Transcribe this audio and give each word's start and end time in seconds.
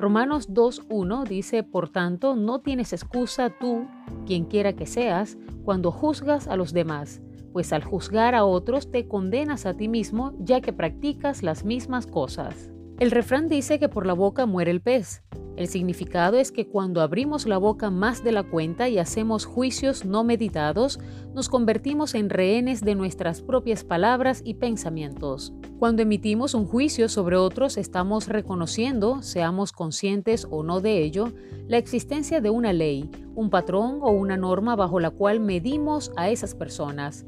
Romanos 0.00 0.48
2.1 0.48 1.24
dice, 1.28 1.62
Por 1.62 1.90
tanto, 1.90 2.34
no 2.34 2.62
tienes 2.62 2.94
excusa 2.94 3.50
tú, 3.50 3.86
quien 4.24 4.46
quiera 4.46 4.72
que 4.72 4.86
seas, 4.86 5.36
cuando 5.62 5.92
juzgas 5.92 6.48
a 6.48 6.56
los 6.56 6.72
demás, 6.72 7.20
pues 7.52 7.70
al 7.74 7.84
juzgar 7.84 8.34
a 8.34 8.46
otros 8.46 8.90
te 8.90 9.06
condenas 9.06 9.66
a 9.66 9.74
ti 9.74 9.88
mismo 9.88 10.32
ya 10.38 10.62
que 10.62 10.72
practicas 10.72 11.42
las 11.42 11.66
mismas 11.66 12.06
cosas. 12.06 12.70
El 12.98 13.10
refrán 13.10 13.48
dice 13.48 13.78
que 13.78 13.90
por 13.90 14.06
la 14.06 14.14
boca 14.14 14.46
muere 14.46 14.70
el 14.70 14.80
pez. 14.80 15.22
El 15.60 15.68
significado 15.68 16.38
es 16.38 16.52
que 16.52 16.66
cuando 16.66 17.02
abrimos 17.02 17.44
la 17.44 17.58
boca 17.58 17.90
más 17.90 18.24
de 18.24 18.32
la 18.32 18.44
cuenta 18.44 18.88
y 18.88 18.98
hacemos 18.98 19.44
juicios 19.44 20.06
no 20.06 20.24
meditados, 20.24 20.98
nos 21.34 21.50
convertimos 21.50 22.14
en 22.14 22.30
rehenes 22.30 22.80
de 22.80 22.94
nuestras 22.94 23.42
propias 23.42 23.84
palabras 23.84 24.40
y 24.42 24.54
pensamientos. 24.54 25.52
Cuando 25.78 26.00
emitimos 26.00 26.54
un 26.54 26.64
juicio 26.64 27.10
sobre 27.10 27.36
otros, 27.36 27.76
estamos 27.76 28.26
reconociendo, 28.26 29.20
seamos 29.20 29.72
conscientes 29.72 30.46
o 30.50 30.62
no 30.62 30.80
de 30.80 31.02
ello, 31.02 31.30
la 31.68 31.76
existencia 31.76 32.40
de 32.40 32.48
una 32.48 32.72
ley, 32.72 33.10
un 33.34 33.50
patrón 33.50 33.98
o 34.00 34.12
una 34.12 34.38
norma 34.38 34.76
bajo 34.76 34.98
la 34.98 35.10
cual 35.10 35.40
medimos 35.40 36.10
a 36.16 36.30
esas 36.30 36.54
personas. 36.54 37.26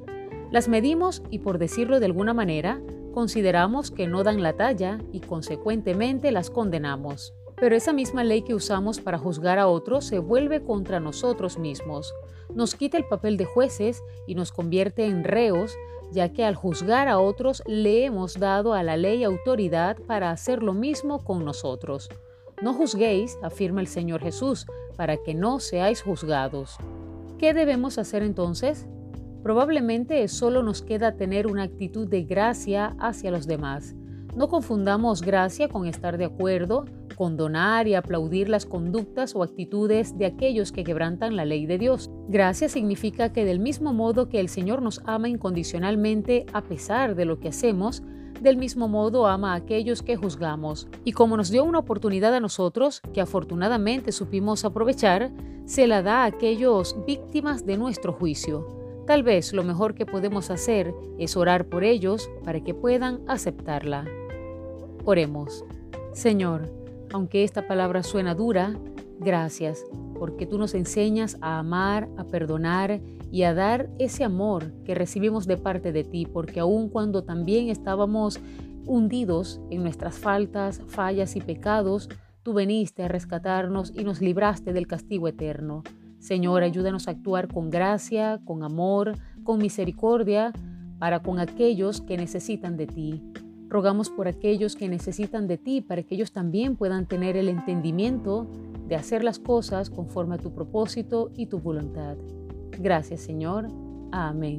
Las 0.51 0.69
medimos 0.69 1.23
y, 1.29 1.41
por 1.41 1.59
decirlo 1.59 2.01
de 2.01 2.07
alguna 2.07 2.33
manera, 2.33 2.81
consideramos 3.13 3.91
que 3.91 4.07
no 4.07 4.23
dan 4.25 4.43
la 4.43 4.55
talla 4.55 5.01
y 5.13 5.21
consecuentemente 5.21 6.33
las 6.33 6.49
condenamos. 6.49 7.35
Pero 7.63 7.77
esa 7.77 7.93
misma 7.93 8.25
ley 8.25 8.43
que 8.43 8.57
usamos 8.57 9.01
para 9.01 9.19
juzgar 9.19 9.61
a 9.61 9.69
otros 9.69 10.05
se 10.05 10.19
vuelve 10.19 10.65
contra 10.65 10.99
nosotros 10.99 11.61
mismos. 11.61 12.13
Nos 12.53 12.75
quita 12.75 12.97
el 12.97 13.05
papel 13.05 13.37
de 13.37 13.45
jueces 13.45 14.03
y 14.27 14.35
nos 14.35 14.51
convierte 14.51 15.07
en 15.07 15.23
reos, 15.23 15.77
ya 16.11 16.33
que 16.33 16.45
al 16.45 16.57
juzgar 16.57 17.07
a 17.07 17.21
otros 17.21 17.63
le 17.69 18.05
hemos 18.05 18.41
dado 18.41 18.75
a 18.75 18.83
la 18.83 18.97
ley 18.97 19.23
autoridad 19.23 19.97
para 20.09 20.33
hacer 20.33 20.61
lo 20.61 20.73
mismo 20.73 21.23
con 21.23 21.45
nosotros. 21.45 22.09
No 22.61 22.75
juzguéis, 22.75 23.39
afirma 23.45 23.81
el 23.81 23.87
Señor 23.87 24.23
Jesús, 24.23 24.67
para 24.97 25.19
que 25.19 25.33
no 25.33 25.61
seáis 25.61 26.03
juzgados. 26.03 26.79
¿Qué 27.39 27.55
debemos 27.55 27.97
hacer 27.97 28.25
entonces? 28.25 28.89
Probablemente 29.45 30.27
solo 30.27 30.65
nos 30.65 30.83
queda 30.83 31.15
tener 31.15 31.47
una 31.47 31.63
actitud 31.63 32.09
de 32.09 32.25
gracia 32.25 32.97
hacia 32.99 33.31
los 33.31 33.47
demás. 33.47 33.95
No 34.35 34.49
confundamos 34.49 35.21
gracia 35.21 35.69
con 35.69 35.87
estar 35.87 36.17
de 36.17 36.25
acuerdo, 36.25 36.87
condonar 37.17 37.87
y 37.87 37.95
aplaudir 37.95 38.49
las 38.49 38.65
conductas 38.65 39.37
o 39.37 39.43
actitudes 39.43 40.17
de 40.17 40.25
aquellos 40.25 40.73
que 40.73 40.85
quebrantan 40.85 41.37
la 41.37 41.45
ley 41.45 41.67
de 41.67 41.77
Dios. 41.77 42.11
Gracia 42.29 42.71
significa 42.71 43.31
que 43.33 43.45
del 43.45 43.61
mismo 43.61 43.93
modo 43.93 44.31
que 44.31 44.41
el 44.41 44.49
Señor 44.49 44.81
nos 44.81 45.03
ama 45.05 45.29
incondicionalmente 45.29 46.47
a 46.55 46.63
pesar 46.63 47.15
de 47.15 47.27
lo 47.27 47.41
que 47.41 47.49
hacemos, 47.49 48.03
del 48.41 48.57
mismo 48.57 48.89
modo 48.89 49.27
ama 49.27 49.53
a 49.53 49.57
aquellos 49.57 50.03
que 50.03 50.17
juzgamos. 50.17 50.89
Y 51.05 51.13
como 51.13 51.37
nos 51.37 51.51
dio 51.51 51.63
una 51.65 51.81
oportunidad 51.81 52.35
a 52.35 52.41
nosotros, 52.41 53.03
que 53.13 53.21
afortunadamente 53.21 54.13
supimos 54.13 54.65
aprovechar, 54.65 55.31
se 55.67 55.87
la 55.87 56.03
da 56.03 56.23
a 56.23 56.27
aquellos 56.27 56.97
víctimas 57.07 57.67
de 57.67 57.77
nuestro 57.77 58.15
juicio. 58.15 58.67
Tal 59.07 59.23
vez 59.23 59.53
lo 59.53 59.63
mejor 59.63 59.95
que 59.95 60.07
podemos 60.07 60.51
hacer 60.51 60.95
es 61.19 61.37
orar 61.37 61.67
por 61.67 61.85
ellos 61.85 62.31
para 62.45 62.65
que 62.65 62.73
puedan 62.73 63.21
aceptarla. 63.29 64.07
Oremos. 65.05 65.65
Señor, 66.13 66.71
aunque 67.13 67.43
esta 67.43 67.67
palabra 67.67 68.05
suena 68.05 68.35
dura, 68.35 68.79
gracias, 69.19 69.85
porque 70.19 70.47
tú 70.47 70.59
nos 70.59 70.75
enseñas 70.75 71.39
a 71.41 71.59
amar, 71.59 72.09
a 72.17 72.25
perdonar 72.25 73.01
y 73.33 73.43
a 73.43 73.53
dar 73.53 73.91
ese 73.99 74.23
amor 74.23 74.73
que 74.85 74.95
recibimos 74.95 75.47
de 75.47 75.57
parte 75.57 75.91
de 75.91 76.05
ti, 76.05 76.27
porque 76.27 76.61
aun 76.61 76.89
cuando 76.89 77.25
también 77.25 77.69
estábamos 77.69 78.39
hundidos 78.87 79.61
en 79.71 79.83
nuestras 79.83 80.19
faltas, 80.19 80.81
fallas 80.87 81.35
y 81.35 81.41
pecados, 81.41 82.09
tú 82.45 82.53
veniste 82.53 83.03
a 83.03 83.09
rescatarnos 83.09 83.93
y 83.97 84.05
nos 84.05 84.21
libraste 84.21 84.73
del 84.73 84.87
castigo 84.87 85.27
eterno. 85.27 85.83
Señor, 86.21 86.63
ayúdanos 86.63 87.09
a 87.09 87.13
actuar 87.13 87.49
con 87.49 87.71
gracia, 87.71 88.41
con 88.45 88.63
amor, 88.63 89.15
con 89.43 89.59
misericordia 89.59 90.53
para 91.01 91.21
con 91.21 91.41
aquellos 91.41 92.01
que 92.01 92.17
necesitan 92.17 92.77
de 92.77 92.87
ti. 92.87 93.23
Rogamos 93.73 94.11
por 94.11 94.29
aquellos 94.29 94.77
que 94.77 94.87
necesitan 94.87 95.49
de 95.49 95.57
ti 95.57 95.81
para 95.81 96.03
que 96.03 96.15
ellos 96.15 96.31
también 96.31 96.77
puedan 96.77 97.07
tener 97.07 97.39
el 97.39 97.49
entendimiento 97.49 98.47
de 98.87 98.97
hacer 98.97 99.25
las 99.25 99.39
cosas 99.39 99.89
conforme 99.89 100.35
a 100.35 100.39
tu 100.39 100.53
propósito 100.53 101.31
y 101.37 101.47
tu 101.47 101.59
voluntad. 101.59 102.19
Gracias 102.79 103.23
Señor. 103.23 103.69
Amén. 104.13 104.59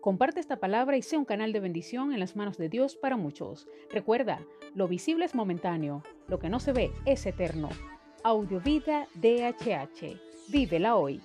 Comparte 0.00 0.40
esta 0.40 0.56
palabra 0.56 0.96
y 0.96 1.02
sea 1.02 1.18
un 1.18 1.26
canal 1.26 1.52
de 1.52 1.60
bendición 1.60 2.14
en 2.14 2.20
las 2.20 2.36
manos 2.36 2.56
de 2.56 2.70
Dios 2.70 2.96
para 2.96 3.18
muchos. 3.18 3.68
Recuerda, 3.92 4.40
lo 4.74 4.88
visible 4.88 5.26
es 5.26 5.34
momentáneo, 5.34 6.02
lo 6.28 6.38
que 6.38 6.48
no 6.48 6.60
se 6.60 6.72
ve 6.72 6.92
es 7.04 7.26
eterno. 7.26 7.68
Audiovida 8.22 9.06
DHH. 9.20 10.18
Vívela 10.48 10.96
hoy. 10.96 11.20